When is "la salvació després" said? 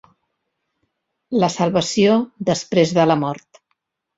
1.43-2.99